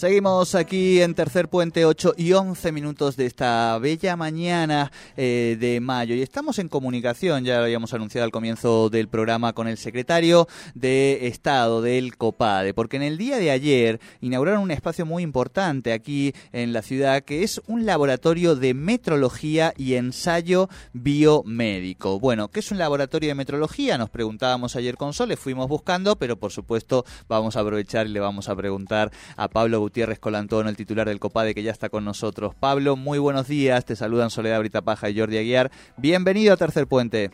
Seguimos 0.00 0.54
aquí 0.54 1.02
en 1.02 1.14
Tercer 1.14 1.50
Puente, 1.50 1.84
8 1.84 2.14
y 2.16 2.32
11 2.32 2.72
minutos 2.72 3.18
de 3.18 3.26
esta 3.26 3.76
bella 3.78 4.16
mañana 4.16 4.90
eh, 5.14 5.58
de 5.60 5.78
mayo. 5.80 6.14
Y 6.14 6.22
estamos 6.22 6.58
en 6.58 6.70
comunicación, 6.70 7.44
ya 7.44 7.58
lo 7.58 7.64
habíamos 7.64 7.92
anunciado 7.92 8.24
al 8.24 8.30
comienzo 8.30 8.88
del 8.88 9.08
programa, 9.08 9.52
con 9.52 9.68
el 9.68 9.76
secretario 9.76 10.48
de 10.74 11.26
Estado 11.26 11.82
del 11.82 12.16
COPADE, 12.16 12.72
porque 12.72 12.96
en 12.96 13.02
el 13.02 13.18
día 13.18 13.36
de 13.36 13.50
ayer 13.50 14.00
inauguraron 14.22 14.62
un 14.62 14.70
espacio 14.70 15.04
muy 15.04 15.22
importante 15.22 15.92
aquí 15.92 16.32
en 16.52 16.72
la 16.72 16.80
ciudad, 16.80 17.20
que 17.20 17.42
es 17.42 17.60
un 17.66 17.84
laboratorio 17.84 18.56
de 18.56 18.72
metrología 18.72 19.74
y 19.76 19.96
ensayo 19.96 20.70
biomédico. 20.94 22.18
Bueno, 22.18 22.48
¿qué 22.48 22.60
es 22.60 22.70
un 22.70 22.78
laboratorio 22.78 23.28
de 23.28 23.34
metrología? 23.34 23.98
Nos 23.98 24.08
preguntábamos 24.08 24.76
ayer 24.76 24.96
con 24.96 25.12
Sole, 25.12 25.36
fuimos 25.36 25.68
buscando, 25.68 26.16
pero 26.16 26.38
por 26.38 26.52
supuesto 26.52 27.04
vamos 27.28 27.56
a 27.56 27.60
aprovechar 27.60 28.06
y 28.06 28.12
le 28.12 28.20
vamos 28.20 28.48
a 28.48 28.56
preguntar 28.56 29.12
a 29.36 29.48
Pablo 29.48 29.89
Gutiérrez 29.90 30.20
Colantón, 30.20 30.68
el 30.68 30.76
titular 30.76 31.08
del 31.08 31.18
COPADE, 31.18 31.52
que 31.52 31.64
ya 31.64 31.72
está 31.72 31.88
con 31.88 32.04
nosotros. 32.04 32.54
Pablo, 32.54 32.94
muy 32.94 33.18
buenos 33.18 33.48
días. 33.48 33.84
Te 33.84 33.96
saludan 33.96 34.30
Soledad 34.30 34.60
Britapaja 34.60 35.10
y 35.10 35.18
Jordi 35.18 35.36
Aguiar. 35.36 35.72
Bienvenido 35.96 36.54
a 36.54 36.56
Tercer 36.56 36.86
Puente. 36.86 37.32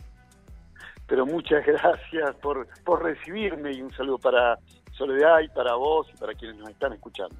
Pero 1.05 1.27
muchas 1.27 1.63
gracias 1.67 2.35
por, 2.41 2.67
por 2.83 3.03
recibirme 3.03 3.73
y 3.73 3.81
un 3.83 3.93
saludo 3.93 4.17
para 4.17 4.57
Soledad 4.93 5.41
y 5.41 5.49
para 5.49 5.75
vos 5.75 6.07
y 6.11 6.17
para 6.17 6.33
quienes 6.33 6.57
nos 6.57 6.69
están 6.69 6.93
escuchando. 6.93 7.35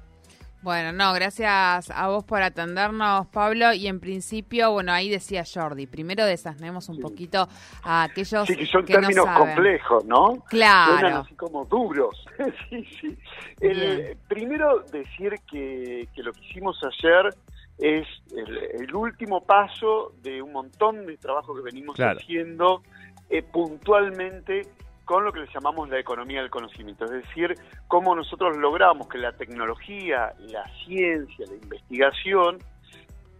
Bueno, 0.60 0.92
no, 0.92 1.12
gracias 1.12 1.88
a 1.90 2.08
vos 2.08 2.24
por 2.24 2.42
atendernos, 2.42 3.28
Pablo. 3.28 3.72
Y 3.72 3.86
en 3.86 4.00
principio, 4.00 4.72
bueno, 4.72 4.92
ahí 4.92 5.08
decía 5.08 5.44
Jordi, 5.44 5.86
primero 5.86 6.24
desasnemos 6.26 6.88
un 6.88 7.00
poquito 7.00 7.48
a 7.84 8.02
aquellos 8.02 8.46
sí, 8.46 8.56
que 8.56 8.66
son 8.66 8.84
términos 8.84 9.26
complejos, 9.26 10.04
¿no? 10.04 10.42
Claro. 10.48 10.98
Suenan 10.98 11.12
así 11.18 11.34
como 11.34 11.64
duros. 11.64 12.24
sí, 12.68 12.84
sí. 13.00 13.16
El, 13.60 14.16
primero 14.26 14.80
decir 14.90 15.34
que, 15.48 16.08
que, 16.12 16.22
lo 16.24 16.32
que 16.32 16.40
hicimos 16.40 16.80
ayer 16.82 17.32
es 17.78 18.06
el, 18.32 18.92
último 18.94 19.40
paso 19.44 20.12
de 20.22 20.42
un 20.42 20.52
montón 20.52 21.06
de 21.06 21.16
trabajo 21.18 21.54
que 21.54 21.62
venimos 21.62 21.96
haciendo 21.98 22.82
eh, 23.30 23.42
puntualmente 23.42 24.62
con 25.08 25.24
lo 25.24 25.32
que 25.32 25.40
le 25.40 25.46
llamamos 25.46 25.88
la 25.88 25.98
economía 25.98 26.42
del 26.42 26.50
conocimiento, 26.50 27.06
es 27.06 27.10
decir, 27.10 27.54
cómo 27.86 28.14
nosotros 28.14 28.58
logramos 28.58 29.08
que 29.08 29.16
la 29.16 29.32
tecnología, 29.32 30.34
la 30.38 30.62
ciencia, 30.84 31.46
la 31.48 31.54
investigación 31.54 32.58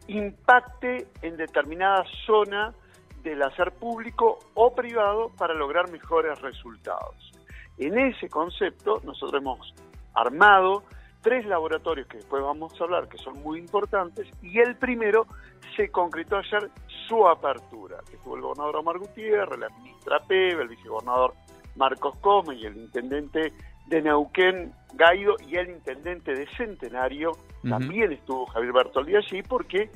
impacte 0.07 1.09
en 1.21 1.37
determinada 1.37 2.07
zona 2.25 2.73
del 3.23 3.43
hacer 3.43 3.73
público 3.73 4.39
o 4.55 4.75
privado 4.75 5.31
para 5.37 5.53
lograr 5.53 5.91
mejores 5.91 6.41
resultados. 6.41 7.33
En 7.77 7.99
ese 7.99 8.31
concepto 8.31 9.03
nosotros 9.05 9.43
hemos 9.43 9.75
armado 10.15 10.85
tres 11.21 11.45
laboratorios 11.45 12.09
que 12.09 12.17
después 12.17 12.43
vamos 12.43 12.81
a 12.81 12.85
hablar 12.85 13.11
que 13.11 13.19
son 13.19 13.43
muy 13.43 13.59
importantes 13.59 14.27
y 14.41 14.59
el 14.59 14.77
primero 14.77 15.27
se 15.77 15.91
concretó 15.91 16.39
ayer 16.39 16.71
su 17.07 17.29
apertura, 17.29 17.99
que 18.09 18.17
estuvo 18.17 18.37
el 18.37 18.41
gobernador 18.43 18.77
Omar 18.77 18.99
Gutiérrez, 18.99 19.59
la 19.59 19.69
ministra 19.69 20.19
Pebe, 20.27 20.63
el 20.63 20.69
vicegobernador 20.69 21.35
Marcos 21.79 22.17
Come 22.19 22.57
y 22.57 22.67
el 22.67 22.77
intendente 22.77 23.53
de 23.87 24.03
Neuquén, 24.03 24.73
Gaido, 24.95 25.37
y 25.47 25.57
el 25.57 25.71
intendente 25.71 26.35
de 26.35 26.47
Centenario, 26.57 27.33
también 27.67 28.13
estuvo 28.13 28.47
Javier 28.47 28.73
Bertoldi 28.73 29.17
allí, 29.17 29.43
porque 29.43 29.91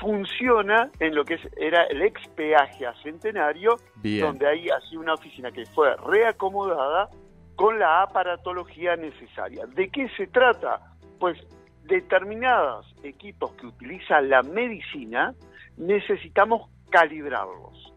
funciona 0.00 0.90
en 1.00 1.14
lo 1.14 1.24
que 1.24 1.38
era 1.56 1.84
el 1.84 2.02
ex 2.02 2.26
peaje 2.28 2.86
a 2.86 2.94
Centenario, 3.02 3.76
donde 4.02 4.46
hay 4.46 4.68
así 4.68 4.96
una 4.96 5.14
oficina 5.14 5.50
que 5.50 5.66
fue 5.66 5.96
reacomodada 5.96 7.08
con 7.56 7.78
la 7.78 8.02
aparatología 8.02 8.96
necesaria. 8.96 9.66
¿De 9.66 9.88
qué 9.88 10.08
se 10.16 10.26
trata? 10.28 10.94
Pues 11.18 11.38
determinados 11.84 12.94
equipos 13.02 13.52
que 13.52 13.66
utiliza 13.66 14.20
la 14.20 14.42
medicina 14.42 15.34
necesitamos 15.76 16.70
calibrarlos 16.90 17.91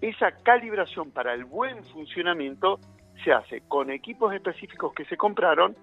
esa 0.00 0.32
calibración 0.42 1.10
para 1.10 1.34
el 1.34 1.44
buen 1.44 1.84
funcionamiento 1.84 2.78
se 3.24 3.32
hace 3.32 3.62
con 3.62 3.90
equipos 3.90 4.32
específicos 4.32 4.92
que 4.94 5.04
se 5.06 5.16
compraron 5.16 5.76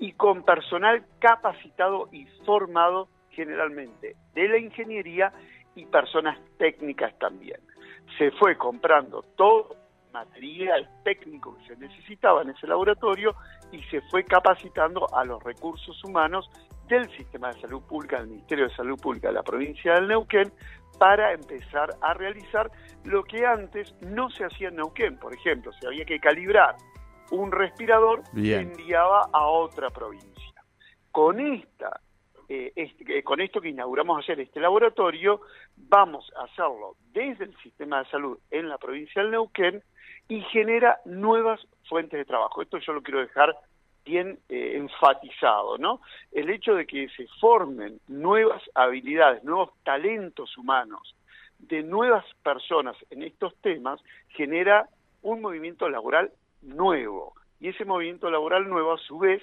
y 0.00 0.12
con 0.12 0.42
personal 0.42 1.04
capacitado 1.20 2.08
y 2.12 2.26
formado 2.44 3.08
generalmente 3.30 4.16
de 4.34 4.48
la 4.48 4.58
ingeniería 4.58 5.32
y 5.74 5.86
personas 5.86 6.38
técnicas 6.58 7.16
también. 7.18 7.60
Se 8.18 8.32
fue 8.32 8.56
comprando 8.56 9.22
todo 9.36 9.76
material 10.12 10.88
técnico 11.04 11.56
que 11.58 11.68
se 11.68 11.76
necesitaba 11.76 12.42
en 12.42 12.50
ese 12.50 12.66
laboratorio 12.66 13.34
y 13.70 13.80
se 13.84 14.00
fue 14.02 14.24
capacitando 14.24 15.06
a 15.14 15.24
los 15.24 15.42
recursos 15.44 16.02
humanos 16.04 16.50
del 16.90 17.08
Sistema 17.16 17.52
de 17.52 17.60
Salud 17.60 17.82
Pública, 17.82 18.18
del 18.18 18.28
Ministerio 18.28 18.68
de 18.68 18.74
Salud 18.74 19.00
Pública 19.00 19.28
de 19.28 19.34
la 19.34 19.42
provincia 19.42 19.94
del 19.94 20.08
Neuquén, 20.08 20.52
para 20.98 21.32
empezar 21.32 21.96
a 22.02 22.14
realizar 22.14 22.70
lo 23.04 23.24
que 23.24 23.46
antes 23.46 23.94
no 24.02 24.28
se 24.30 24.44
hacía 24.44 24.68
en 24.68 24.76
Neuquén. 24.76 25.18
Por 25.18 25.32
ejemplo, 25.32 25.72
si 25.72 25.86
había 25.86 26.04
que 26.04 26.18
calibrar 26.18 26.76
un 27.30 27.52
respirador, 27.52 28.22
se 28.34 28.56
enviaba 28.56 29.28
a 29.32 29.46
otra 29.46 29.90
provincia. 29.90 30.62
Con 31.10 31.40
esta 31.40 32.00
eh, 32.48 32.72
este, 32.74 33.22
con 33.22 33.40
esto 33.40 33.60
que 33.60 33.68
inauguramos 33.68 34.18
ayer 34.18 34.40
este 34.40 34.58
laboratorio, 34.58 35.40
vamos 35.76 36.28
a 36.36 36.46
hacerlo 36.46 36.96
desde 37.12 37.44
el 37.44 37.56
sistema 37.58 38.00
de 38.02 38.10
salud 38.10 38.38
en 38.50 38.68
la 38.68 38.76
provincia 38.76 39.22
del 39.22 39.30
Neuquén 39.30 39.84
y 40.26 40.40
genera 40.42 40.98
nuevas 41.04 41.60
fuentes 41.88 42.18
de 42.18 42.24
trabajo. 42.24 42.60
Esto 42.60 42.78
yo 42.78 42.92
lo 42.92 43.02
quiero 43.02 43.20
dejar 43.20 43.54
bien 44.04 44.38
eh, 44.48 44.72
enfatizado, 44.76 45.78
¿no? 45.78 46.00
El 46.32 46.50
hecho 46.50 46.74
de 46.74 46.86
que 46.86 47.08
se 47.10 47.26
formen 47.40 48.00
nuevas 48.08 48.62
habilidades, 48.74 49.44
nuevos 49.44 49.70
talentos 49.84 50.56
humanos 50.56 51.14
de 51.58 51.82
nuevas 51.82 52.24
personas 52.42 52.96
en 53.10 53.22
estos 53.22 53.54
temas 53.56 54.00
genera 54.30 54.88
un 55.22 55.40
movimiento 55.40 55.88
laboral 55.88 56.30
nuevo. 56.62 57.34
Y 57.60 57.68
ese 57.68 57.84
movimiento 57.84 58.30
laboral 58.30 58.68
nuevo 58.68 58.94
a 58.94 58.98
su 58.98 59.18
vez 59.18 59.42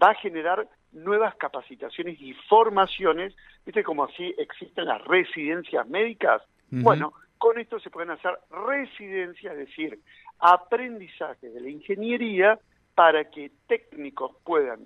va 0.00 0.10
a 0.10 0.14
generar 0.14 0.66
nuevas 0.92 1.34
capacitaciones 1.36 2.20
y 2.20 2.32
formaciones, 2.48 3.34
viste 3.64 3.84
como 3.84 4.04
así 4.04 4.34
existen 4.38 4.86
las 4.86 5.02
residencias 5.04 5.88
médicas, 5.88 6.42
bueno, 6.72 7.12
con 7.36 7.58
esto 7.58 7.80
se 7.80 7.90
pueden 7.90 8.10
hacer 8.10 8.38
residencias, 8.50 9.54
es 9.54 9.66
decir, 9.66 9.98
aprendizaje 10.38 11.48
de 11.50 11.60
la 11.60 11.68
ingeniería 11.68 12.60
para 13.00 13.30
que 13.30 13.50
técnicos 13.66 14.32
puedan 14.44 14.80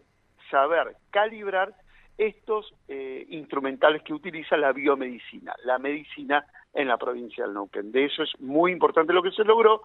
saber 0.49 0.95
calibrar 1.11 1.75
estos 2.17 2.73
eh, 2.87 3.27
instrumentales 3.31 4.05
que 4.05 4.15
utiliza 4.15 4.57
la 4.57 4.71
biomedicina, 4.71 5.53
la 5.65 5.81
medicina 5.81 6.47
en 6.73 6.87
la 6.87 6.97
provincia 6.97 7.43
del 7.43 7.55
Neuquén. 7.55 7.91
De 7.91 8.05
eso 8.05 8.23
es 8.23 8.31
muy 8.39 8.71
importante 8.71 9.13
lo 9.13 9.21
que 9.21 9.33
se 9.33 9.43
logró. 9.43 9.83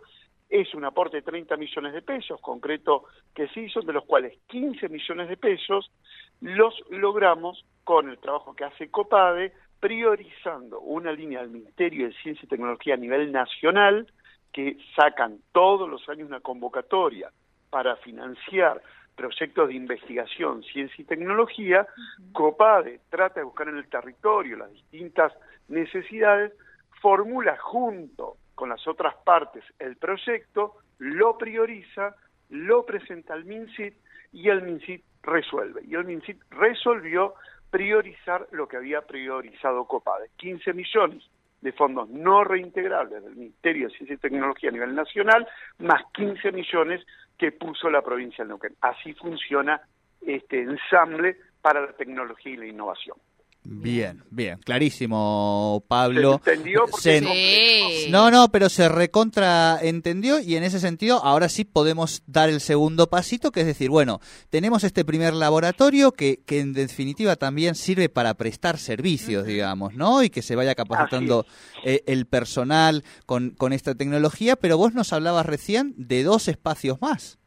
Es 0.48 0.76
un 0.76 0.86
aporte 0.86 1.18
de 1.18 1.24
30 1.24 1.58
millones 1.58 1.92
de 1.92 2.04
pesos, 2.04 2.40
concreto 2.40 3.06
que 3.34 3.48
se 3.48 3.62
hizo, 3.62 3.82
de 3.82 3.94
los 3.94 4.06
cuales 4.06 4.38
15 4.46 4.90
millones 4.90 5.28
de 5.28 5.38
pesos 5.38 5.92
los 6.40 6.76
logramos 6.92 7.66
con 7.84 8.12
el 8.12 8.20
trabajo 8.20 8.56
que 8.56 8.66
hace 8.66 8.92
COPADE, 8.92 9.54
priorizando 9.80 10.80
una 10.82 11.12
línea 11.12 11.40
del 11.40 11.50
Ministerio 11.50 12.06
de 12.06 12.14
Ciencia 12.22 12.46
y 12.46 12.48
Tecnología 12.48 12.94
a 12.94 12.98
nivel 12.98 13.32
nacional, 13.32 14.06
que 14.54 14.78
sacan 14.96 15.40
todos 15.52 15.90
los 15.90 16.08
años 16.10 16.28
una 16.28 16.42
convocatoria 16.42 17.32
para 17.70 17.96
financiar 17.98 18.82
proyectos 19.16 19.68
de 19.68 19.74
investigación, 19.76 20.64
ciencia 20.64 21.02
y 21.02 21.06
tecnología, 21.06 21.88
COPADE 22.32 23.02
trata 23.10 23.42
de 23.42 23.46
buscar 23.46 23.68
en 23.68 23.78
el 23.78 23.90
territorio 23.90 24.58
las 24.58 24.72
distintas 24.72 25.34
necesidades, 25.68 26.54
formula 27.02 27.58
junto 27.58 28.38
con 28.56 28.70
las 28.70 28.88
otras 28.88 29.16
partes 29.24 29.64
el 29.78 29.98
proyecto, 29.98 30.76
lo 31.00 31.38
prioriza, 31.38 32.16
lo 32.50 32.86
presenta 32.86 33.34
al 33.34 33.46
MINCIT 33.46 33.94
y 34.32 34.50
el 34.50 34.62
MINCIT 34.62 35.04
resuelve. 35.24 35.82
Y 35.86 35.96
el 35.96 36.06
MINCIT 36.06 36.42
resolvió 36.52 37.36
priorizar 37.70 38.48
lo 38.52 38.68
que 38.68 38.78
había 38.78 39.02
priorizado 39.02 39.86
COPADE, 39.86 40.30
15 40.38 40.74
millones 40.74 41.30
de 41.62 41.72
fondos 41.74 42.10
no 42.10 42.44
reintegrables 42.44 43.24
del 43.24 43.36
Ministerio 43.36 43.88
de 43.88 43.94
Ciencia 43.96 44.16
y 44.16 44.18
Tecnología 44.18 44.70
a 44.70 44.74
nivel 44.74 44.96
nacional, 44.96 45.48
más 45.80 46.04
15 46.14 46.52
millones 46.52 47.06
que 47.38 47.52
puso 47.52 47.90
la 47.90 48.02
provincia 48.02 48.44
de 48.44 48.50
Neuquén. 48.50 48.76
Así 48.82 49.14
funciona 49.14 49.82
este 50.22 50.62
ensamble 50.62 51.38
para 51.62 51.82
la 51.82 51.94
tecnología 51.94 52.54
y 52.54 52.58
la 52.58 52.66
innovación. 52.66 53.18
Bien, 53.64 54.24
bien, 54.32 54.58
clarísimo, 54.60 55.84
Pablo. 55.88 56.40
¿Se 56.44 56.52
entendió? 56.54 56.86
Se- 56.98 57.20
Sí. 57.20 58.08
No, 58.10 58.32
no, 58.32 58.48
pero 58.50 58.70
se 58.70 58.88
recontra 58.90 59.78
entendió 59.82 60.40
y 60.40 60.56
en 60.56 60.64
ese 60.64 60.80
sentido 60.80 61.24
ahora 61.24 61.50
sí 61.50 61.66
podemos 61.66 62.24
dar 62.26 62.50
el 62.50 62.62
segundo 62.62 63.08
pasito, 63.10 63.52
que 63.52 63.60
es 63.62 63.66
decir, 63.68 63.90
bueno, 63.90 64.22
tenemos 64.50 64.84
este 64.84 65.04
primer 65.06 65.34
laboratorio 65.34 66.12
que, 66.14 66.40
que 66.46 66.62
en 66.62 66.74
definitiva 66.74 67.36
también 67.36 67.76
sirve 67.76 68.10
para 68.10 68.34
prestar 68.36 68.78
servicios, 68.78 69.46
digamos, 69.46 69.94
¿no? 69.94 70.24
Y 70.24 70.30
que 70.30 70.42
se 70.42 70.56
vaya 70.56 70.74
capacitando 70.74 71.46
eh, 71.84 72.02
el 72.08 72.26
personal 72.26 73.04
con, 73.26 73.52
con 73.52 73.74
esta 73.74 73.94
tecnología, 73.94 74.56
pero 74.56 74.78
vos 74.78 74.94
nos 74.94 75.12
hablabas 75.14 75.46
recién 75.46 75.94
de 75.98 76.24
dos 76.24 76.48
espacios 76.48 77.02
más. 77.02 77.38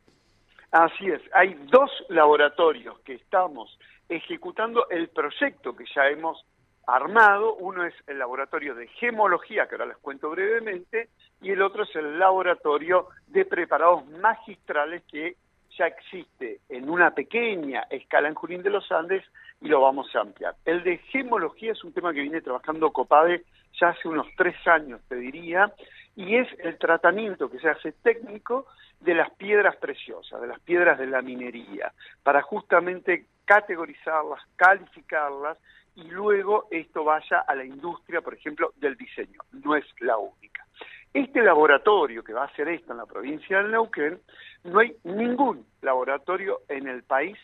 Así 0.71 1.07
es, 1.07 1.21
hay 1.35 1.55
dos 1.71 1.91
laboratorios 2.09 2.99
que 3.05 3.15
estamos 3.15 3.79
ejecutando 4.17 4.89
el 4.91 5.09
proyecto 5.09 5.75
que 5.75 5.85
ya 5.95 6.09
hemos 6.09 6.45
armado. 6.87 7.55
Uno 7.55 7.85
es 7.85 7.95
el 8.07 8.19
laboratorio 8.19 8.75
de 8.75 8.89
gemología, 8.89 9.67
que 9.67 9.75
ahora 9.75 9.87
les 9.87 9.99
cuento 9.99 10.31
brevemente, 10.31 11.09
y 11.41 11.51
el 11.51 11.63
otro 11.63 11.85
es 11.85 11.95
el 11.97 12.19
laboratorio 12.19 13.09
de 13.29 13.45
preparados 13.45 14.07
magistrales 14.09 15.03
que 15.11 15.37
ya 15.79 15.87
existe 15.87 16.61
en 16.69 16.91
una 16.91 17.13
pequeña 17.13 17.87
escala 17.91 18.29
en 18.29 18.35
Junín 18.35 18.63
de 18.63 18.71
los 18.71 18.91
Andes 18.93 19.25
y 19.61 19.69
lo 19.69 19.81
vamos 19.81 20.15
a 20.15 20.21
ampliar. 20.21 20.55
El 20.65 20.83
de 20.83 20.99
gemología 20.99 21.73
es 21.73 21.83
un 21.83 21.93
tema 21.93 22.13
que 22.13 22.21
viene 22.21 22.43
trabajando 22.43 22.93
Copade 22.93 23.45
ya 23.81 23.89
hace 23.89 24.09
unos 24.09 24.27
tres 24.37 24.55
años, 24.67 25.01
te 25.09 25.17
diría, 25.17 25.73
y 26.17 26.37
es 26.37 26.49
el 26.59 26.79
tratamiento 26.79 27.51
que 27.51 27.59
se 27.59 27.69
hace 27.69 27.93
técnico 27.93 28.67
de 29.01 29.15
las 29.15 29.31
piedras 29.33 29.77
preciosas, 29.77 30.41
de 30.41 30.47
las 30.47 30.61
piedras 30.61 30.99
de 30.99 31.07
la 31.07 31.23
minería, 31.23 31.93
para 32.23 32.43
justamente 32.43 33.27
categorizarlas, 33.45 34.41
calificarlas 34.57 35.59
y 35.95 36.05
luego 36.05 36.69
esto 36.71 37.05
vaya 37.05 37.41
a 37.41 37.55
la 37.55 37.65
industria, 37.65 38.21
por 38.21 38.35
ejemplo, 38.35 38.73
del 38.77 38.97
diseño. 38.97 39.41
No 39.53 39.75
es 39.77 39.85
la 40.01 40.17
única. 40.17 40.67
Este 41.13 41.43
laboratorio 41.43 42.25
que 42.25 42.33
va 42.33 42.43
a 42.43 42.47
hacer 42.47 42.69
esto 42.69 42.93
en 42.93 42.99
la 42.99 43.07
provincia 43.07 43.59
del 43.59 43.71
Neuquén, 43.71 44.21
no 44.65 44.79
hay 44.79 44.97
ningún 45.05 45.67
laboratorio 45.83 46.61
en 46.69 46.89
el 46.89 47.03
país 47.03 47.37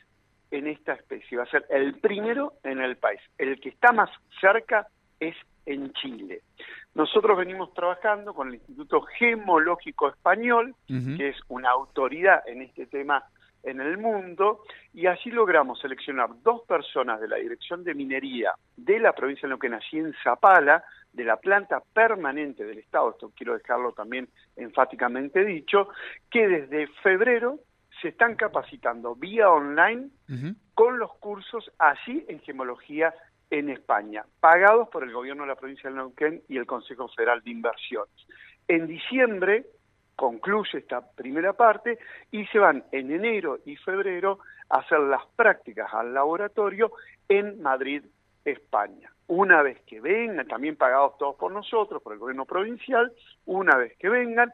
en 0.51 0.67
esta 0.67 0.95
especie. 0.95 1.37
Va 1.37 1.45
a 1.45 1.51
ser 1.51 1.67
el 1.69 1.99
primero 2.01 2.55
en 2.63 2.81
el 2.81 2.97
país. 2.97 3.21
El 3.37 3.61
que 3.61 3.69
está 3.69 3.93
más 3.93 4.11
cerca 4.41 4.87
es 5.21 5.37
en 5.67 5.93
Chile. 5.93 6.41
Nosotros 6.95 7.39
venimos 7.39 7.73
trabajando 7.75 8.35
con 8.35 8.49
el 8.49 8.55
Instituto 8.55 9.03
Gemológico 9.03 10.09
Español, 10.09 10.75
que 10.87 11.29
es 11.29 11.37
una 11.49 11.71
autoridad 11.71 12.43
en 12.49 12.63
este 12.63 12.87
tema 12.87 13.25
en 13.63 13.81
el 13.81 13.99
mundo, 13.99 14.63
y 14.95 15.07
allí 15.07 15.31
logramos 15.31 15.81
seleccionar 15.81 16.31
dos 16.43 16.63
personas 16.63 17.21
de 17.21 17.29
la 17.29 17.37
Dirección 17.37 17.85
de 17.85 17.95
Minería 17.95 18.53
de 18.77 18.99
la 18.99 19.13
provincia 19.13 19.43
de 19.43 19.51
Neuquén, 19.51 19.75
allí 19.75 19.99
en 19.99 20.15
Zapala, 20.23 20.85
de 21.13 21.25
la 21.25 21.37
planta 21.37 21.83
permanente 21.93 22.65
del 22.65 22.79
Estado, 22.79 23.11
esto 23.11 23.33
quiero 23.37 23.55
dejarlo 23.55 23.93
también 23.93 24.29
enfáticamente 24.57 25.45
dicho, 25.45 25.89
que 26.31 26.47
desde 26.47 26.87
febrero 27.03 27.59
se 28.01 28.09
están 28.09 28.37
capacitando 28.37 29.17
vía 29.17 29.51
online 29.51 30.11
con 30.75 30.99
los 30.99 31.13
cursos 31.15 31.71
allí 31.79 32.25
en 32.29 32.41
gemología 32.41 33.13
en 33.51 33.71
España, 33.71 34.25
pagados 34.41 34.89
por 34.89 35.03
el 35.03 35.13
gobierno 35.13 35.43
de 35.43 35.49
la 35.49 35.57
provincia 35.57 35.91
de 35.91 35.97
Neuquén 35.97 36.43
y 36.49 36.57
el 36.57 36.67
Consejo 36.67 37.09
Federal 37.09 37.43
de 37.43 37.51
Inversiones. 37.51 38.27
En 38.67 38.87
diciembre 38.87 39.67
concluye 40.17 40.79
esta 40.79 41.01
primera 41.13 41.53
parte 41.53 41.99
y 42.31 42.45
se 42.47 42.59
van 42.59 42.85
en 42.93 43.13
enero 43.13 43.61
y 43.65 43.77
febrero 43.77 44.41
a 44.69 44.79
hacer 44.79 44.99
las 45.01 45.25
prácticas 45.37 45.93
al 45.95 46.13
laboratorio 46.13 46.93
en 47.29 47.63
Madrid, 47.63 48.03
España. 48.45 49.13
Una 49.29 49.63
vez 49.63 49.81
que 49.87 50.01
vengan, 50.01 50.49
también 50.49 50.77
pagados 50.77 51.17
todos 51.19 51.37
por 51.37 51.53
nosotros, 51.53 52.03
por 52.03 52.15
el 52.15 52.19
gobierno 52.19 52.47
provincial, 52.47 53.13
una 53.47 53.77
vez 53.77 53.97
que 53.99 54.09
vengan, 54.09 54.51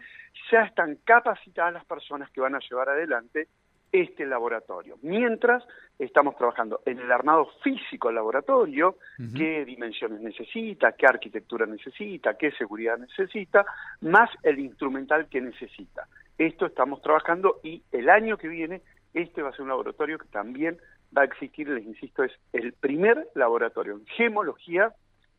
ya 0.50 0.64
están 0.64 0.96
capacitadas 1.04 1.72
las 1.72 1.84
personas 1.84 2.30
que 2.30 2.40
van 2.40 2.56
a 2.56 2.60
llevar 2.60 2.88
adelante 2.88 3.48
este 3.94 4.26
laboratorio. 4.26 4.98
Mientras 5.02 5.62
estamos 6.00 6.36
trabajando 6.36 6.80
en 6.84 6.98
el 6.98 7.12
armado 7.12 7.46
físico 7.62 8.08
del 8.08 8.16
laboratorio, 8.16 8.96
qué 9.36 9.64
dimensiones 9.64 10.20
necesita, 10.20 10.92
qué 10.92 11.06
arquitectura 11.06 11.64
necesita, 11.64 12.36
qué 12.36 12.50
seguridad 12.50 12.98
necesita, 12.98 13.64
más 14.00 14.28
el 14.42 14.58
instrumental 14.58 15.28
que 15.28 15.40
necesita. 15.40 16.08
Esto 16.36 16.66
estamos 16.66 17.02
trabajando 17.02 17.60
y 17.62 17.84
el 17.92 18.10
año 18.10 18.36
que 18.36 18.48
viene 18.48 18.82
este 19.14 19.42
va 19.42 19.50
a 19.50 19.52
ser 19.52 19.62
un 19.62 19.68
laboratorio 19.68 20.18
que 20.18 20.26
también 20.26 20.76
va 21.16 21.22
a 21.22 21.26
existir, 21.26 21.68
les 21.68 21.84
insisto, 21.84 22.24
es 22.24 22.32
el 22.52 22.72
primer 22.72 23.28
laboratorio 23.36 23.92
en 23.94 24.06
gemología 24.06 24.92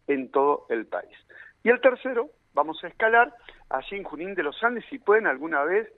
en 0.08 0.32
todo 0.32 0.66
el 0.70 0.86
país. 0.86 1.18
Y 1.62 1.72
el 1.72 1.82
tercero, 1.82 2.30
vamos 2.54 2.82
a 2.86 2.88
escalar 2.88 3.34
allí 3.70 3.98
en 3.98 4.04
Junín 4.06 4.34
de 4.34 4.44
los 4.44 4.64
Andes, 4.64 4.86
si 4.90 4.98
pueden 4.98 5.28
alguna 5.28 5.66
vez, 5.66 5.92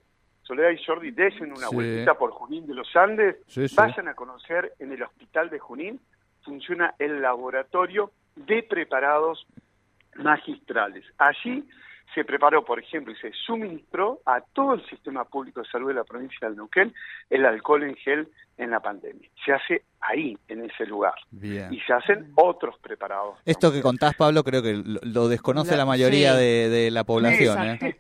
Soledad 0.47 0.69
y 0.71 0.81
Jordi, 0.83 1.11
desen 1.11 1.51
una 1.51 1.67
Sí. 1.67 1.75
vueltita 1.75 2.13
por 2.17 2.31
Junín 2.31 2.65
de 2.67 2.73
los 2.73 2.95
Andes, 2.95 3.35
Sí, 3.47 3.67
sí. 3.67 3.75
vayan 3.75 4.07
a 4.07 4.13
conocer 4.13 4.71
en 4.79 4.93
el 4.93 5.03
hospital 5.03 5.49
de 5.49 5.59
Junín, 5.59 5.99
funciona 6.43 6.95
el 6.99 7.21
laboratorio 7.21 8.11
de 8.37 8.63
preparados 8.63 9.45
magistrales. 10.15 11.03
Allí 11.17 11.67
se 12.15 12.23
preparó, 12.23 12.63
por 12.63 12.79
ejemplo, 12.79 13.11
y 13.13 13.17
se 13.17 13.31
suministró 13.45 14.21
a 14.25 14.39
todo 14.41 14.75
el 14.75 14.85
sistema 14.89 15.25
público 15.25 15.61
de 15.61 15.67
salud 15.67 15.89
de 15.89 15.93
la 15.95 16.03
provincia 16.05 16.47
del 16.47 16.55
Neuquén 16.55 16.93
el 17.29 17.45
alcohol 17.45 17.83
en 17.83 17.95
gel 17.97 18.27
en 18.57 18.71
la 18.71 18.79
pandemia. 18.79 19.29
Se 19.45 19.51
hace 19.53 19.83
ahí, 19.99 20.37
en 20.47 20.63
ese 20.65 20.85
lugar. 20.85 21.13
Bien. 21.29 21.71
Y 21.73 21.79
se 21.81 21.93
hacen 21.93 22.31
otros 22.35 22.75
preparados. 22.79 23.37
Esto 23.45 23.71
que 23.71 23.81
contás, 23.81 24.15
Pablo, 24.15 24.43
creo 24.43 24.63
que 24.63 24.73
lo, 24.73 24.99
lo 25.03 25.27
desconoce 25.27 25.71
La- 25.71 25.77
la, 25.79 25.85
mayoría 25.85 26.33
sí. 26.33 26.39
de, 26.39 26.69
de 26.69 26.91
la 26.91 27.03
población. 27.03 27.61
¿eh? 27.63 27.97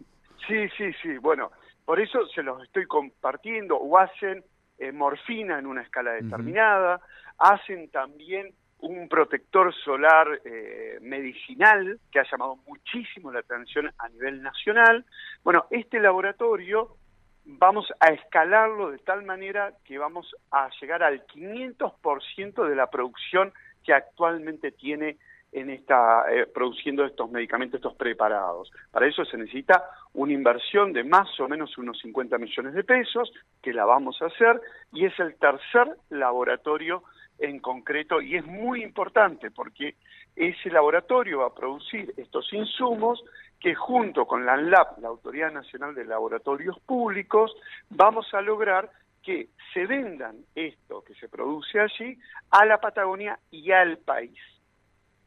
Sí, 0.47 0.67
sí, 0.77 0.91
sí. 1.03 1.17
Bueno, 1.17 1.51
por 1.87 2.01
eso 2.01 2.27
se 2.27 2.43
los 2.43 2.61
estoy 2.63 2.85
compartiendo. 2.85 3.77
O 3.77 3.97
hacen 3.97 4.43
eh, 4.77 4.91
morfina 4.91 5.57
en 5.57 5.65
una 5.65 5.83
escala 5.83 6.11
determinada, 6.11 6.99
hacen 7.37 7.89
también 7.91 8.53
un 8.79 9.07
protector 9.07 9.73
solar 9.73 10.27
eh, 10.43 10.97
medicinal 10.99 11.97
que 12.11 12.19
ha 12.19 12.29
llamado 12.29 12.57
muchísimo 12.67 13.31
la 13.31 13.39
atención 13.39 13.89
a 13.99 14.09
nivel 14.09 14.43
nacional. 14.43 15.05
Bueno, 15.45 15.67
este 15.71 16.01
laboratorio 16.01 16.97
vamos 17.45 17.87
a 18.01 18.07
escalarlo 18.09 18.91
de 18.91 18.97
tal 18.97 19.23
manera 19.23 19.71
que 19.85 19.97
vamos 19.97 20.35
a 20.51 20.69
llegar 20.81 21.03
al 21.03 21.25
500% 21.25 22.67
de 22.67 22.75
la 22.75 22.87
producción 22.87 23.53
que 23.85 23.93
actualmente 23.93 24.73
tiene 24.73 25.19
en 25.59 25.71
esta 25.71 26.25
eh, 26.31 26.45
produciendo 26.45 27.03
estos 27.03 27.31
medicamentos, 27.31 27.79
estos 27.79 27.95
preparados. 27.95 28.71
Para 28.91 29.07
eso 29.07 29.25
se 29.25 29.37
necesita 29.37 29.83
una 30.13 30.33
inversión 30.33 30.93
de 30.93 31.03
más 31.03 31.27
o 31.39 31.47
menos 31.47 31.77
unos 31.77 31.99
50 31.99 32.37
millones 32.37 32.73
de 32.73 32.83
pesos, 32.83 33.31
que 33.61 33.73
la 33.73 33.85
vamos 33.85 34.21
a 34.21 34.27
hacer, 34.27 34.61
y 34.93 35.05
es 35.05 35.19
el 35.19 35.35
tercer 35.35 35.97
laboratorio 36.09 37.03
en 37.39 37.59
concreto, 37.59 38.21
y 38.21 38.35
es 38.35 38.45
muy 38.45 38.83
importante 38.83 39.51
porque 39.51 39.95
ese 40.35 40.69
laboratorio 40.69 41.39
va 41.39 41.47
a 41.47 41.53
producir 41.53 42.13
estos 42.17 42.51
insumos 42.53 43.23
que 43.59 43.73
junto 43.73 44.25
con 44.25 44.45
la 44.45 44.53
ANLAP, 44.53 44.99
la 44.99 45.07
Autoridad 45.07 45.51
Nacional 45.51 45.95
de 45.95 46.05
Laboratorios 46.05 46.79
Públicos, 46.81 47.55
vamos 47.89 48.31
a 48.33 48.41
lograr 48.41 48.89
que 49.23 49.49
se 49.73 49.85
vendan 49.87 50.37
esto 50.55 51.03
que 51.03 51.15
se 51.15 51.27
produce 51.27 51.79
allí 51.79 52.17
a 52.51 52.65
la 52.65 52.77
Patagonia 52.79 53.39
y 53.51 53.71
al 53.71 53.97
país. 53.97 54.37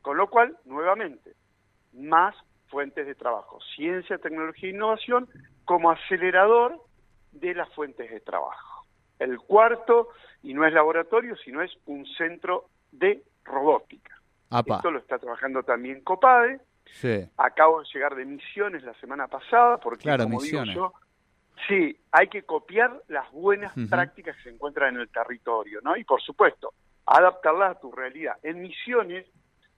Con 0.02 0.16
lo 0.16 0.28
cual, 0.28 0.56
nuevamente, 0.64 1.34
más 1.92 2.34
fuentes 2.68 3.06
de 3.06 3.14
trabajo, 3.14 3.58
ciencia, 3.74 4.18
tecnología 4.18 4.68
e 4.70 4.72
innovación 4.72 5.28
como 5.64 5.90
acelerador 5.90 6.80
de 7.32 7.54
las 7.54 7.68
fuentes 7.74 8.10
de 8.10 8.20
trabajo. 8.20 8.86
El 9.18 9.38
cuarto, 9.38 10.08
y 10.42 10.54
no 10.54 10.64
es 10.64 10.72
laboratorio, 10.72 11.36
sino 11.36 11.62
es 11.62 11.72
un 11.86 12.06
centro 12.06 12.66
de 12.92 13.22
robótica. 13.44 14.16
Apa, 14.50 14.76
Esto 14.76 14.90
lo 14.90 14.98
está 14.98 15.18
trabajando 15.18 15.62
también 15.62 16.00
COPADE. 16.02 16.60
sí. 16.86 17.28
Acabo 17.36 17.80
de 17.80 17.86
llegar 17.92 18.14
de 18.14 18.24
Misiones 18.24 18.82
la 18.82 18.94
semana 18.94 19.28
pasada, 19.28 19.78
porque 19.78 20.02
Claro, 20.04 20.24
como 20.24 20.40
Misiones. 20.40 20.74
digo 20.74 20.92
yo, 20.92 21.62
sí, 21.68 21.96
hay 22.12 22.28
que 22.28 22.42
copiar 22.44 23.02
las 23.08 23.30
buenas 23.32 23.72
prácticas 23.88 24.36
que 24.36 24.42
se 24.44 24.50
encuentran 24.50 24.94
en 24.94 25.02
el 25.02 25.08
territorio, 25.08 25.80
¿no? 25.82 25.96
Y 25.96 26.04
por 26.04 26.20
supuesto, 26.22 26.72
adaptarlas 27.06 27.76
a 27.76 27.80
tu 27.80 27.92
realidad. 27.92 28.36
En 28.42 28.60
Misiones, 28.62 29.26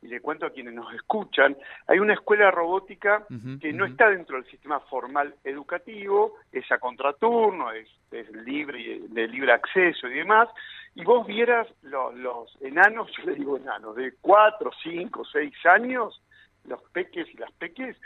y 0.03 0.09
le 0.09 0.21
cuento 0.21 0.47
a 0.47 0.51
quienes 0.51 0.75
nos 0.75 0.93
escuchan, 0.95 1.57
hay 1.87 1.99
una 2.01 2.15
escuela 2.15 2.51
robótica 2.51 3.25
que 3.61 3.73
no 3.73 3.85
está 3.85 4.11
dentro 4.11 4.37
del 4.37 4.45
sistema 4.51 4.81
formal 4.81 5.35
educativo, 5.45 6.37
es 6.51 6.71
a 6.73 6.79
contraturno, 6.79 7.71
es, 7.71 7.89
es 8.11 8.29
libre, 8.33 9.01
de 9.09 9.29
libre 9.29 9.53
acceso 9.53 10.09
y 10.09 10.15
demás, 10.15 10.49
y 10.95 11.05
vos 11.05 11.27
vieras 11.27 11.69
lo- 11.83 12.13
los 12.13 12.55
enanos, 12.61 13.11
yo 13.17 13.25
le 13.31 13.35
digo 13.37 13.57
enanos, 13.57 13.95
de 13.97 14.15
cuatro, 14.21 14.71
cinco, 14.83 15.25
seis 15.25 15.55
años, 15.65 16.21
los 16.65 16.83
peques 16.91 17.29
y 17.33 17.37
las 17.39 17.53
peques, 17.53 17.97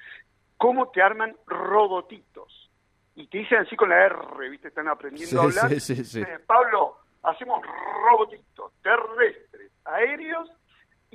cómo 0.59 0.91
te 0.91 1.03
arman 1.03 1.35
robotitos. 1.47 2.71
Y 3.15 3.27
te 3.29 3.39
dicen 3.39 3.59
así 3.59 3.75
con 3.77 3.89
la 3.89 4.05
R, 4.05 4.49
¿viste? 4.51 4.69
Están 4.69 4.89
aprendiendo 4.89 5.31
Sí, 5.31 5.37
a 5.59 5.63
hablar. 5.63 5.81
sí, 5.81 5.95
sí, 5.97 6.05
sí. 6.05 6.21
Eh, 6.21 6.39
Pablo, 6.47 6.97
hacemos 7.23 7.65
robotitos 8.05 8.73
terrestres, 8.83 9.73
aéreos 9.87 10.51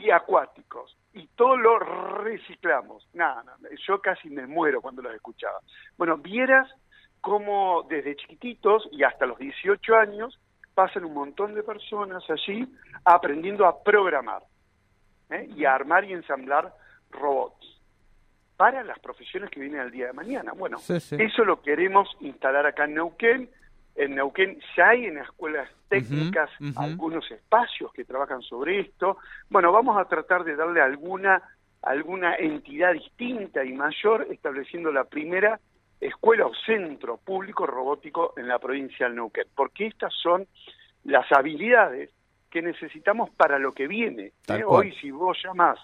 y 0.01 0.11
acuáticos. 0.11 0.97
Y 1.13 1.27
todo 1.27 1.57
lo 1.57 1.79
reciclamos. 1.79 3.07
Nada, 3.13 3.43
nada, 3.43 3.59
yo 3.87 3.99
casi 4.01 4.29
me 4.29 4.47
muero 4.47 4.81
cuando 4.81 5.01
los 5.01 5.13
escuchaba. 5.13 5.59
Bueno, 5.97 6.17
vieras 6.17 6.69
cómo 7.19 7.85
desde 7.89 8.15
chiquititos 8.15 8.87
y 8.91 9.03
hasta 9.03 9.25
los 9.25 9.37
18 9.37 9.95
años 9.95 10.39
pasan 10.73 11.05
un 11.05 11.13
montón 11.13 11.53
de 11.53 11.63
personas 11.63 12.23
allí 12.29 12.67
aprendiendo 13.03 13.65
a 13.65 13.83
programar 13.83 14.43
¿eh? 15.29 15.49
y 15.55 15.65
a 15.65 15.75
armar 15.75 16.05
y 16.05 16.13
ensamblar 16.13 16.73
robots 17.11 17.81
para 18.55 18.83
las 18.83 18.99
profesiones 18.99 19.49
que 19.49 19.59
vienen 19.59 19.81
al 19.81 19.91
día 19.91 20.07
de 20.07 20.13
mañana. 20.13 20.53
Bueno, 20.53 20.77
eso 20.77 21.43
lo 21.43 21.61
queremos 21.61 22.07
instalar 22.19 22.65
acá 22.65 22.85
en 22.85 22.93
Neuquén. 22.93 23.49
En 23.95 24.15
Neuquén 24.15 24.59
ya 24.75 24.89
hay 24.89 25.05
en 25.05 25.15
las 25.15 25.25
escuelas 25.25 25.69
técnicas 25.89 26.49
algunos 26.75 27.29
espacios 27.29 27.91
que 27.93 28.05
trabajan 28.05 28.41
sobre 28.41 28.79
esto. 28.79 29.17
Bueno, 29.49 29.71
vamos 29.71 29.97
a 29.97 30.05
tratar 30.05 30.43
de 30.43 30.55
darle 30.55 30.81
alguna 30.81 31.41
alguna 31.81 32.35
entidad 32.35 32.93
distinta 32.93 33.63
y 33.63 33.73
mayor, 33.73 34.27
estableciendo 34.29 34.91
la 34.91 35.03
primera 35.05 35.59
escuela 35.99 36.45
o 36.45 36.53
centro 36.53 37.17
público 37.17 37.65
robótico 37.65 38.33
en 38.37 38.47
la 38.47 38.59
provincia 38.59 39.07
del 39.07 39.15
Neuquén, 39.15 39.47
porque 39.55 39.87
estas 39.87 40.13
son 40.13 40.47
las 41.03 41.31
habilidades 41.31 42.11
que 42.49 42.61
necesitamos 42.61 43.29
para 43.31 43.57
lo 43.57 43.71
que 43.71 43.87
viene. 43.87 44.33
¿eh? 44.47 44.63
Hoy 44.65 44.93
si 45.01 45.09
vos 45.09 45.37
llamas 45.43 45.79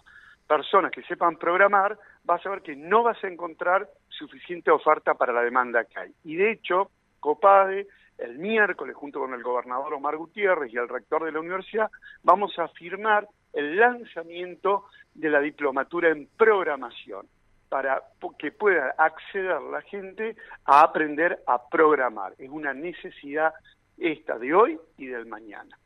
personas 0.47 0.91
que 0.91 1.03
sepan 1.03 1.37
programar, 1.37 1.97
vas 2.23 2.45
a 2.45 2.49
ver 2.49 2.61
que 2.61 2.75
no 2.75 3.03
vas 3.03 3.21
a 3.23 3.27
encontrar 3.27 3.89
suficiente 4.09 4.71
oferta 4.71 5.13
para 5.13 5.33
la 5.33 5.41
demanda 5.41 5.85
que 5.85 5.99
hay. 5.99 6.11
Y 6.23 6.35
de 6.35 6.51
hecho, 6.51 6.91
COPADE, 7.19 7.87
el 8.17 8.39
miércoles, 8.39 8.95
junto 8.95 9.19
con 9.19 9.33
el 9.33 9.43
gobernador 9.43 9.93
Omar 9.93 10.17
Gutiérrez 10.17 10.73
y 10.73 10.77
el 10.77 10.89
rector 10.89 11.23
de 11.23 11.31
la 11.31 11.39
universidad, 11.39 11.91
vamos 12.23 12.57
a 12.57 12.67
firmar 12.69 13.27
el 13.53 13.77
lanzamiento 13.77 14.85
de 15.13 15.29
la 15.29 15.39
diplomatura 15.39 16.09
en 16.09 16.27
programación 16.37 17.27
para 17.69 18.01
que 18.39 18.51
pueda 18.51 18.95
acceder 18.97 19.61
la 19.61 19.81
gente 19.81 20.35
a 20.65 20.81
aprender 20.81 21.43
a 21.47 21.67
programar. 21.69 22.33
Es 22.37 22.49
una 22.49 22.73
necesidad 22.73 23.53
esta 23.97 24.37
de 24.37 24.53
hoy 24.53 24.79
y 24.97 25.07
del 25.07 25.25
mañana. 25.25 25.77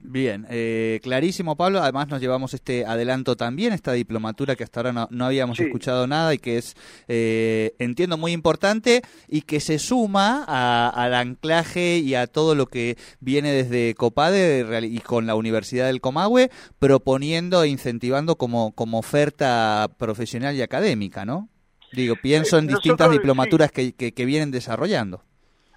Bien, 0.00 0.46
eh, 0.48 1.00
clarísimo 1.02 1.56
Pablo, 1.56 1.82
además 1.82 2.06
nos 2.06 2.20
llevamos 2.20 2.54
este 2.54 2.86
adelanto 2.86 3.36
también, 3.36 3.72
esta 3.72 3.92
diplomatura 3.92 4.54
que 4.54 4.62
hasta 4.62 4.80
ahora 4.80 5.08
no, 5.10 5.24
habíamos 5.24 5.58
escuchado 5.58 6.06
nada 6.06 6.32
y 6.34 6.38
que 6.38 6.56
es, 6.56 6.76
eh, 7.08 7.74
entiendo, 7.80 8.16
muy 8.16 8.30
importante 8.30 9.02
y 9.26 9.42
que 9.42 9.58
se 9.58 9.80
suma 9.80 10.44
al 10.44 11.14
anclaje 11.14 11.98
y 11.98 12.14
a 12.14 12.28
todo 12.28 12.54
lo 12.54 12.66
que 12.66 12.96
viene 13.18 13.50
desde 13.50 13.94
COPADE 13.94 14.86
y 14.86 15.00
con 15.00 15.26
la 15.26 15.34
Universidad 15.34 15.86
del 15.86 16.00
Comahue, 16.00 16.50
proponiendo 16.78 17.64
e 17.64 17.68
incentivando 17.68 18.36
como, 18.36 18.70
como 18.72 19.00
oferta 19.00 19.90
profesional 19.98 20.54
y 20.54 20.62
académica, 20.62 21.24
¿no? 21.24 21.48
Digo, 21.92 22.14
pienso 22.22 22.58
en 22.58 22.68
distintas 22.68 23.10
diplomaturas 23.10 23.72
que, 23.72 23.92
que 23.94 24.24
vienen 24.24 24.52
desarrollando. 24.52 25.24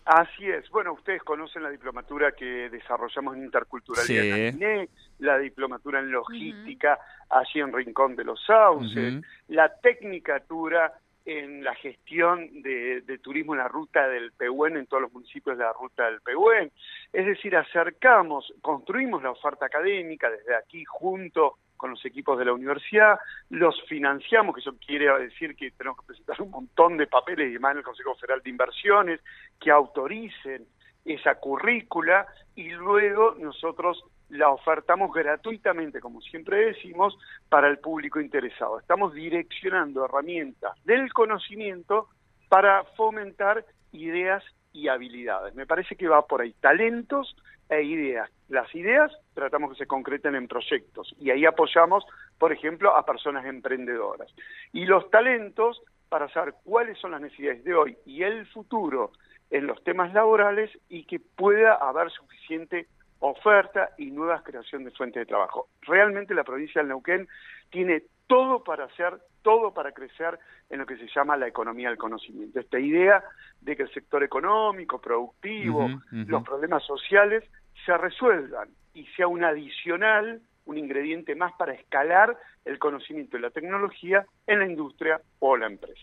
Así 0.05 0.50
es. 0.50 0.67
Bueno, 0.70 0.93
ustedes 0.93 1.22
conocen 1.22 1.62
la 1.63 1.70
diplomatura 1.70 2.31
que 2.31 2.70
desarrollamos 2.70 3.36
en 3.36 3.46
interculturalidad 3.46 4.53
sí. 4.53 4.89
la 5.20 5.38
diplomatura 5.38 6.00
en 6.00 6.12
logística 6.12 7.00
allí 7.29 7.60
en 7.60 7.72
Rincón 7.72 8.15
de 8.15 8.24
los 8.24 8.43
Sauces, 8.43 9.22
la 9.48 9.72
tecnicatura 9.75 10.91
en 11.25 11.63
la 11.63 11.75
gestión 11.75 12.62
de, 12.62 13.20
turismo 13.22 13.54
en 13.54 13.60
la 13.60 13.68
ruta 13.68 14.08
del 14.08 14.32
Pehuen, 14.32 14.78
en 14.78 14.88
todos 14.88 15.04
los 15.04 15.13
municipios 15.13 15.58
de 15.58 15.63
la 15.63 15.74
ruta 15.74 16.06
del 16.06 16.22
Pehuen. 16.22 16.72
Es 17.13 17.25
decir, 17.25 17.56
acercamos, 17.56 18.54
construimos 18.62 19.22
la 19.22 19.32
oferta 19.32 19.66
académica 19.66 20.30
desde 20.30 20.56
aquí 20.56 20.84
junto 20.86 21.58
con 21.78 21.92
los 21.92 22.06
equipos 22.06 22.38
de 22.38 22.46
la 22.46 22.54
universidad, 22.54 23.20
los 23.50 23.82
financiamos, 23.88 24.54
que 24.54 24.62
eso 24.62 24.75
quiere 24.86 25.08
decir 25.20 25.56
que 25.56 25.72
tenemos 25.72 26.00
que 26.00 26.06
presentar 26.08 26.42
un 26.42 26.51
montón 26.51 26.96
de 26.98 27.08
papeles 27.08 27.50
y 27.50 27.54
demás 27.54 27.72
en 27.72 27.80
el 27.80 27.84
Consejo 27.84 28.16
Federal 28.16 28.42
de 28.44 28.50
Inversiones 28.51 29.20
que 29.60 29.72
autoricen 29.72 30.68
esa 31.06 31.36
currícula 31.36 32.28
y 32.56 32.70
luego 32.70 33.36
nosotros 33.40 34.04
la 34.32 34.50
ofertamos 34.50 35.14
gratuitamente, 35.14 36.00
como 36.00 36.22
siempre 36.22 36.66
decimos, 36.68 37.18
para 37.50 37.68
el 37.68 37.80
público 37.80 38.20
interesado. 38.20 38.80
Estamos 38.80 39.14
direccionando 39.14 40.06
herramientas 40.06 40.74
del 40.86 41.12
conocimiento 41.14 42.08
para 42.48 42.84
fomentar 42.96 43.66
ideas 43.92 44.44
y 44.74 44.88
habilidades. 44.88 45.54
Me 45.54 45.66
parece 45.66 45.96
que 45.96 46.08
va 46.08 46.26
por 46.26 46.42
ahí. 46.42 46.54
Talentos 46.62 47.36
e 47.70 47.84
ideas. 47.84 48.30
Las 48.48 48.74
ideas 48.74 49.12
tratamos 49.34 49.72
que 49.72 49.80
se 49.80 49.88
concreten 49.88 50.36
en 50.36 50.48
proyectos 50.48 51.14
y 51.20 51.30
ahí 51.30 51.46
apoyamos, 51.46 52.06
por 52.38 52.54
ejemplo, 52.54 52.96
a 52.96 53.06
personas 53.06 53.46
emprendedoras. 53.46 54.34
Y 54.72 54.86
los 54.86 55.10
talentos 55.10 55.82
para 56.08 56.30
saber 56.30 56.56
cuáles 56.64 56.98
son 57.00 57.12
las 57.12 57.22
necesidades 57.22 57.64
de 57.64 57.74
hoy 57.74 57.98
y 58.06 58.24
el 58.24 58.46
futuro 58.48 59.12
en 59.50 59.68
los 59.68 59.84
temas 59.84 60.14
laborales 60.14 60.72
y 60.88 61.04
que 61.06 61.20
pueda 61.20 61.76
haber 61.76 62.10
suficiente 62.12 62.88
oferta 63.22 63.92
y 63.98 64.12
nuevas 64.12 64.44
creación 64.44 64.84
de 64.84 64.92
fuentes 64.92 65.22
de 65.22 65.25
trabajo. 65.25 65.70
Realmente 65.82 66.34
la 66.34 66.44
provincia 66.44 66.82
del 66.82 66.90
Neuquén 66.90 67.28
tiene 67.70 68.04
todo 68.28 68.63
para 68.63 68.86
hacer, 68.86 69.20
todo 69.42 69.74
para 69.74 69.92
crecer 69.92 70.40
en 70.70 70.80
lo 70.80 70.86
que 70.86 70.98
se 70.98 71.08
llama 71.13 71.38
la 71.38 71.48
economía 71.48 71.90
del 71.90 71.98
conocimiento. 71.98 72.60
Esta 72.60 72.80
idea 72.80 73.24
de 73.60 73.75
que 73.75 73.84
el 73.84 73.94
sector 73.94 74.24
económico, 74.24 75.00
productivo, 75.00 75.90
los 76.12 76.44
problemas 76.44 76.84
sociales 76.84 77.44
se 77.86 77.96
resuelvan 77.98 78.70
y 78.94 79.06
sea 79.16 79.28
un 79.28 79.44
adicional, 79.44 80.42
un 80.66 80.78
ingrediente 80.78 81.36
más 81.36 81.54
para 81.54 81.74
escalar 81.74 82.38
el 82.66 82.80
conocimiento 82.80 83.38
y 83.38 83.42
la 83.42 83.50
tecnología 83.50 84.25
en 84.48 84.60
la 84.60 84.66
industria 84.66 85.22
o 85.40 85.58
la 85.58 85.68
empresa. 85.68 86.01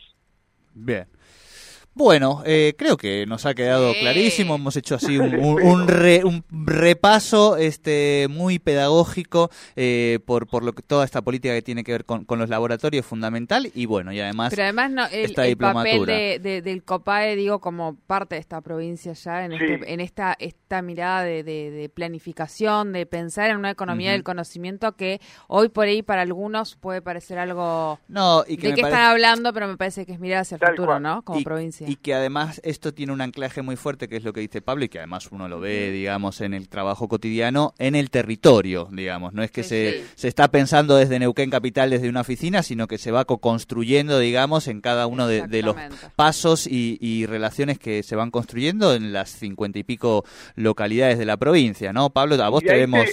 Bien. 0.74 1.06
Bueno, 1.98 2.42
eh, 2.46 2.74
creo 2.78 2.96
que 2.96 3.26
nos 3.26 3.44
ha 3.44 3.54
quedado 3.54 3.92
clarísimo. 3.92 4.54
Hemos 4.54 4.76
hecho 4.76 4.94
así 4.94 5.18
un, 5.18 5.34
un, 5.40 6.44
repaso 6.48 7.56
este 7.56 8.28
muy 8.30 8.60
pedagógico 8.60 9.50
eh, 9.74 10.20
por, 10.24 10.46
por 10.46 10.62
lo 10.62 10.74
que 10.74 10.82
toda 10.82 11.04
esta 11.04 11.22
política 11.22 11.54
que 11.54 11.62
tiene 11.62 11.82
que 11.82 11.90
ver 11.90 12.04
con, 12.04 12.24
los 12.28 12.48
laboratorios 12.48 13.04
fundamental 13.04 13.72
y 13.74 13.86
bueno, 13.86 14.12
y 14.12 14.20
además, 14.20 14.50
Pero 14.50 14.62
además 14.62 14.90
no, 14.92 15.06
el, 15.06 15.56
papel 15.56 16.06
de, 16.06 16.62
del 16.62 16.84
COPAE, 16.84 17.34
digo, 17.34 17.58
como 17.58 17.96
parte 18.06 18.36
de 18.36 18.42
esta 18.42 18.60
provincia 18.60 19.12
ya, 19.14 19.44
en, 19.44 19.52
este, 19.54 19.92
en 19.92 19.98
esta, 19.98 20.36
esta 20.38 20.82
mirada 20.82 21.24
de, 21.24 21.90
planificación, 21.92 22.92
de 22.92 23.06
pensar 23.06 23.50
en 23.50 23.56
una 23.56 23.70
economía 23.70 24.12
del 24.12 24.22
conocimiento 24.22 24.92
que 24.94 25.20
hoy 25.48 25.68
por 25.68 25.86
ahí 25.86 26.02
para 26.02 26.22
algunos 26.22 26.76
puede 26.76 27.02
parecer 27.02 27.40
algo... 27.40 27.98
No, 28.06 28.44
y 28.46 28.56
que 28.56 28.68
¿De 28.68 28.74
qué 28.74 28.80
están 28.82 29.02
hablando? 29.02 29.52
Pero 29.52 29.66
me 29.66 29.76
parece 29.76 30.06
que 30.06 30.12
es 30.12 30.20
mirar 30.20 30.42
hacia 30.42 30.58
el 30.60 30.66
futuro, 30.68 31.00
¿no? 31.00 31.22
Como 31.22 31.42
provincia 31.42 31.77
y 31.80 31.96
que 31.96 32.14
además 32.14 32.60
esto 32.64 32.92
tiene 32.92 33.12
un 33.12 33.20
anclaje 33.20 33.62
muy 33.62 33.76
fuerte, 33.76 34.08
que 34.08 34.16
es 34.16 34.24
lo 34.24 34.32
que 34.32 34.40
dice 34.40 34.60
Pablo, 34.60 34.84
y 34.84 34.88
que 34.88 34.98
además 34.98 35.28
uno 35.30 35.48
lo 35.48 35.60
ve, 35.60 35.90
digamos, 35.90 36.40
en 36.40 36.54
el 36.54 36.68
trabajo 36.68 37.08
cotidiano, 37.08 37.74
en 37.78 37.94
el 37.94 38.10
territorio, 38.10 38.88
digamos. 38.92 39.32
No 39.32 39.42
es 39.42 39.50
que 39.50 39.62
se, 39.62 40.04
se 40.14 40.28
está 40.28 40.48
pensando 40.48 40.96
desde 40.96 41.18
Neuquén 41.18 41.50
Capital, 41.50 41.90
desde 41.90 42.08
una 42.08 42.22
oficina, 42.22 42.62
sino 42.62 42.86
que 42.86 42.98
se 42.98 43.10
va 43.10 43.24
co-construyendo, 43.24 44.18
digamos, 44.18 44.68
en 44.68 44.80
cada 44.80 45.06
uno 45.06 45.26
de, 45.26 45.62
los 45.62 45.76
pasos 46.16 46.66
y, 46.66 47.26
relaciones 47.26 47.78
que 47.78 48.02
se 48.02 48.16
van 48.16 48.30
construyendo 48.30 48.94
en 48.94 49.12
las 49.12 49.30
cincuenta 49.30 49.78
y 49.78 49.82
pico 49.82 50.24
localidades 50.54 51.18
de 51.18 51.24
la 51.24 51.36
provincia, 51.36 51.92
¿no? 51.92 52.10
Pablo, 52.10 52.42
a 52.42 52.48
vos 52.48 52.62
te 52.62 52.72
vemos, 52.72 53.06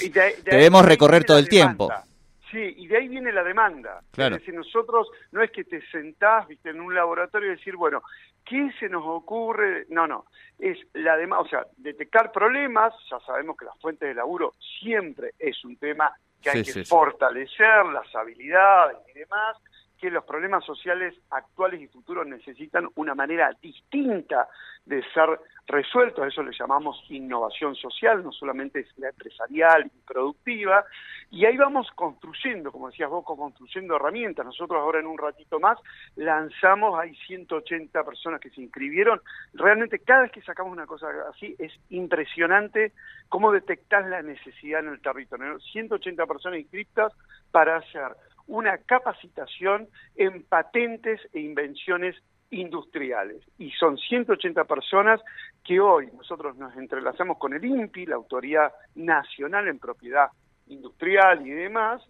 te, 0.44 0.70
recorrer 0.70 1.24
todo 1.26 1.38
el 1.38 1.50
tiempo. 1.50 1.90
Sí, 2.52 2.74
y 2.78 2.88
de 2.88 2.98
ahí 2.98 3.08
viene 3.08 3.32
la 3.32 3.44
demanda. 3.44 4.02
Claro. 4.12 4.36
Es 4.36 4.42
decir, 4.42 4.54
nosotros 4.54 5.10
no 5.32 5.42
es 5.42 5.52
que 5.52 5.64
te 5.64 5.82
sentás 5.88 6.48
¿viste, 6.48 6.70
en 6.70 6.80
un 6.80 6.94
laboratorio 6.94 7.52
y 7.52 7.56
decir, 7.56 7.76
bueno, 7.76 8.04
¿qué 8.46 8.72
se 8.80 8.88
nos 8.88 9.04
ocurre? 9.06 9.86
No, 9.90 10.06
no, 10.06 10.26
es 10.60 10.78
la 10.94 11.18
demanda, 11.18 11.42
o 11.42 11.48
sea, 11.48 11.66
detectar 11.78 12.32
problemas, 12.32 12.94
ya 13.10 13.20
sabemos 13.22 13.58
que 13.58 13.66
las 13.66 13.80
fuentes 13.80 14.08
de 14.08 14.14
laburo 14.14 14.54
siempre 14.80 15.32
es 15.40 15.64
un 15.66 15.76
tema 15.78 16.12
que 16.42 16.50
hay 16.52 16.64
que 16.64 16.86
fortalecer, 16.86 17.86
las 17.88 18.14
habilidades 18.16 18.98
y 19.14 19.20
demás, 19.20 19.58
que 20.00 20.12
los 20.12 20.24
problemas 20.26 20.64
sociales 20.64 21.16
actuales 21.32 21.82
y 21.82 21.88
futuros 21.88 22.28
necesitan 22.28 22.88
una 22.96 23.16
manera 23.16 23.52
distinta 23.62 24.48
de 24.86 25.02
ser 25.14 25.40
resueltos, 25.68 26.24
a 26.24 26.28
eso 26.28 26.44
le 26.44 26.52
llamamos 26.58 27.04
innovación 27.10 27.76
social, 27.76 28.24
no 28.24 28.32
solamente 28.32 28.82
es 28.82 28.88
la 28.98 29.10
empresarial 29.10 29.86
y 29.86 30.06
productiva, 30.06 30.86
y 31.32 31.46
ahí 31.46 31.58
vamos 31.58 31.90
construyendo, 31.96 32.72
como 32.72 32.90
decías 32.90 33.10
vos, 33.10 33.26
construyendo 33.26 33.96
herramientas. 33.96 34.46
Nosotros 34.46 34.80
ahora 34.80 35.00
en 35.00 35.08
un 35.08 35.18
ratito 35.18 35.60
más 35.60 35.78
lanzamos, 36.16 37.00
hay 37.00 37.16
180 37.28 38.04
personas 38.04 38.40
que 38.40 38.52
se 38.52 38.62
inscribieron. 38.62 39.20
Realmente 39.54 40.00
cada 40.00 40.24
vez 40.24 40.32
que 40.32 40.42
sacamos 40.44 40.72
una 40.72 40.86
cosa 40.86 41.08
así 41.30 41.56
es 41.58 41.74
impresionante 41.90 42.94
cómo 43.30 43.52
detectar 43.52 44.06
la 44.06 44.22
necesidad 44.22 44.82
en 44.82 44.90
el 44.90 45.02
territorio. 45.02 45.60
180 45.60 46.26
personas 46.26 46.60
inscritas 46.60 47.12
para 47.52 47.78
hacer 47.78 48.16
una 48.48 48.78
capacitación 48.78 49.88
en 50.16 50.44
patentes 50.44 51.20
e 51.34 51.40
invenciones 51.40 52.16
industriales. 52.56 53.42
Y 53.58 53.72
son 53.72 53.98
180 53.98 54.64
personas 54.64 55.22
que 55.64 55.80
hoy 55.80 56.10
nosotros 56.16 56.56
nos 56.58 56.76
entrelazamos 56.78 57.38
con 57.38 57.54
el 57.54 57.64
INPI, 57.64 58.06
la 58.06 58.16
Autoridad 58.16 58.74
Nacional 58.96 59.68
en 59.68 59.80
Propiedad 59.80 60.30
Industrial 60.68 61.46
y 61.46 61.52
demás, 61.52 62.02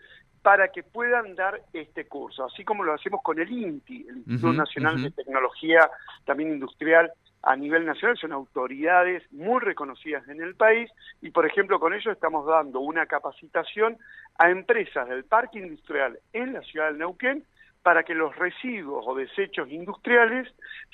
para 0.42 0.68
que 0.68 0.84
puedan 0.84 1.36
dar 1.36 1.60
este 1.74 2.06
curso, 2.06 2.46
así 2.46 2.64
como 2.64 2.84
lo 2.84 2.94
hacemos 2.94 3.22
con 3.24 3.40
el 3.40 3.52
INTI, 3.52 4.06
el 4.08 4.18
Instituto 4.18 4.54
Nacional 4.54 5.02
de 5.02 5.10
Tecnología, 5.10 5.90
también 6.24 6.52
industrial 6.52 7.12
a 7.42 7.56
nivel 7.56 7.86
nacional, 7.86 8.18
son 8.18 8.32
autoridades 8.32 9.24
muy 9.32 9.60
reconocidas 9.60 10.28
en 10.28 10.42
el 10.42 10.56
país 10.56 10.92
y, 11.22 11.32
por 11.32 11.46
ejemplo, 11.46 11.80
con 11.80 11.94
ellos 11.94 12.14
estamos 12.14 12.46
dando 12.46 12.80
una 12.80 13.06
capacitación 13.08 13.98
a 14.38 14.50
empresas 14.50 15.08
del 15.10 15.24
parque 15.26 15.60
industrial 15.60 16.20
en 16.34 16.54
la 16.54 16.62
ciudad 16.62 16.92
de 16.92 17.00
Neuquén 17.00 17.44
para 17.86 18.02
que 18.02 18.16
los 18.16 18.36
residuos 18.36 19.06
o 19.08 19.14
desechos 19.14 19.70
industriales 19.70 20.52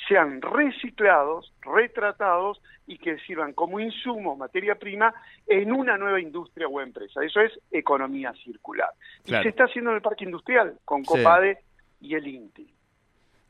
sean 0.10 0.42
reciclados, 0.42 1.54
retratados 1.62 2.62
y 2.86 2.98
que 2.98 3.18
sirvan 3.20 3.54
como 3.54 3.80
insumo, 3.80 4.36
materia 4.36 4.76
prima, 4.76 5.14
en 5.48 5.72
una 5.72 5.98
nueva 5.98 6.20
industria 6.20 6.68
o 6.68 6.82
empresa. 6.82 7.24
Eso 7.24 7.40
es 7.40 7.58
economía 7.72 8.34
circular. 8.44 8.90
Y 9.24 9.32
se 9.32 9.48
está 9.48 9.64
haciendo 9.64 9.92
en 9.92 9.96
el 9.96 10.02
parque 10.02 10.26
industrial 10.26 10.80
con 10.84 11.06
Copade 11.06 11.60
y 12.02 12.14
el 12.14 12.28
INTI. 12.28 12.74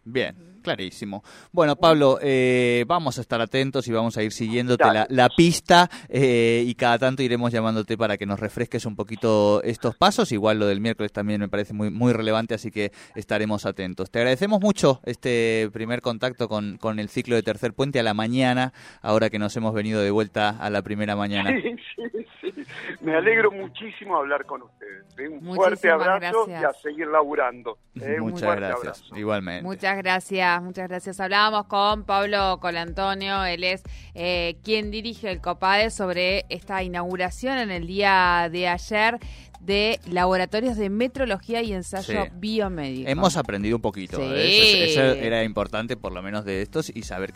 Bien, 0.03 0.35
clarísimo. 0.63 1.23
Bueno, 1.51 1.75
Pablo, 1.75 2.17
eh, 2.21 2.85
vamos 2.87 3.19
a 3.19 3.21
estar 3.21 3.39
atentos 3.39 3.87
y 3.87 3.91
vamos 3.91 4.17
a 4.17 4.23
ir 4.23 4.31
siguiéndote 4.31 4.83
la, 5.09 5.29
pista 5.29 5.89
eh, 6.09 6.63
y 6.65 6.73
cada 6.73 6.97
tanto 6.97 7.21
iremos 7.21 7.51
llamándote 7.51 7.97
para 7.97 8.17
que 8.17 8.25
nos 8.25 8.39
refresques 8.39 8.85
un 8.85 8.95
poquito 8.95 9.61
estos 9.63 9.95
pasos. 9.95 10.31
Igual 10.31 10.57
lo 10.57 10.65
del 10.65 10.81
miércoles 10.81 11.11
también 11.11 11.39
me 11.39 11.49
parece 11.49 11.73
muy, 11.73 11.91
muy 11.91 12.13
relevante, 12.13 12.55
así 12.55 12.71
que 12.71 12.91
estaremos 13.15 13.65
atentos. 13.67 14.09
Te 14.09 14.19
agradecemos 14.19 14.59
mucho 14.59 15.01
este 15.05 15.69
primer 15.71 16.01
contacto 16.01 16.49
con, 16.49 16.77
con 16.77 16.99
el 16.99 17.09
ciclo 17.09 17.35
de 17.35 17.43
Tercer 17.43 17.73
Puente 17.73 17.99
a 17.99 18.03
la 18.03 18.15
mañana, 18.15 18.73
ahora 19.01 19.29
que 19.29 19.37
nos 19.37 19.55
hemos 19.55 19.73
venido 19.73 20.01
de 20.01 20.09
vuelta 20.09 20.49
a 20.49 20.69
la 20.69 20.81
primera 20.81 21.15
mañana. 21.15 21.51
Sí, 21.61 21.75
sí, 21.95 22.03
sí. 22.11 22.25
Me 23.01 23.15
alegro 23.15 23.51
muchísimo 23.51 24.17
hablar 24.17 24.45
con 24.45 24.63
ustedes. 24.63 25.03
Un 25.29 25.55
fuerte 25.55 25.89
abrazo 25.89 26.47
y 26.47 26.53
a 26.53 26.73
seguir 26.73 27.07
laburando. 27.07 27.77
Muchas 28.19 28.55
gracias. 28.55 29.03
Igualmente. 29.15 29.63
Muchas 29.63 29.97
gracias, 29.97 30.61
muchas 30.61 30.87
gracias. 30.87 31.19
Hablábamos 31.19 31.65
con 31.67 32.05
Pablo 32.05 32.59
Colantonio, 32.61 33.43
él 33.45 33.63
es 33.63 33.83
eh, 34.15 34.57
quien 34.63 34.91
dirige 34.91 35.29
el 35.29 35.41
COPADE 35.41 35.91
sobre 35.91 36.45
esta 36.49 36.81
inauguración 36.83 37.57
en 37.57 37.71
el 37.71 37.87
día 37.87 38.49
de 38.51 38.67
ayer 38.67 39.19
de 39.61 39.99
laboratorios 40.09 40.75
de 40.75 40.89
metrología 40.89 41.61
y 41.61 41.73
ensayo 41.73 42.25
biomédico. 42.33 43.09
Hemos 43.09 43.37
aprendido 43.37 43.75
un 43.75 43.81
poquito, 43.81 44.19
¿eh? 44.19 44.85
eso, 44.89 45.01
era 45.01 45.43
importante 45.43 45.95
por 45.95 46.11
lo 46.11 46.21
menos 46.23 46.45
de 46.45 46.63
estos 46.63 46.91
y 46.93 47.03
saber 47.03 47.29